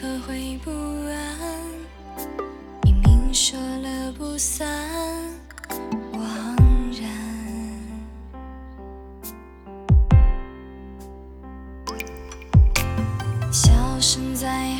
[0.00, 1.60] 可会不安？
[2.84, 4.66] 明明说了不散，
[6.14, 6.56] 枉
[6.98, 7.04] 然。
[13.52, 14.79] 笑声在。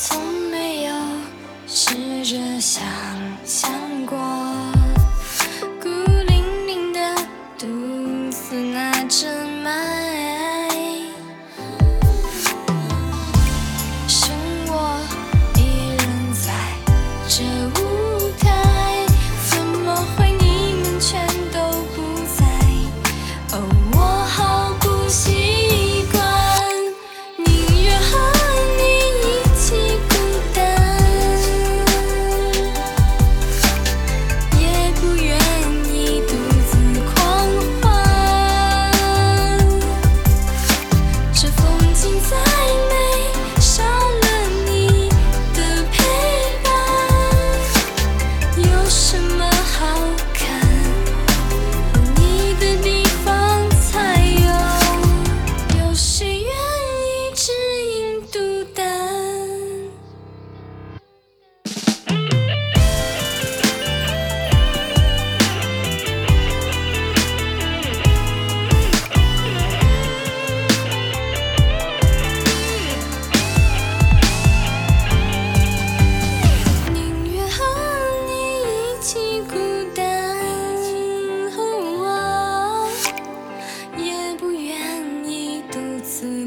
[0.00, 0.16] 从
[0.48, 0.94] 没有
[1.66, 2.84] 试着想
[3.44, 3.87] 象。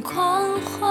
[0.01, 0.90] 狂欢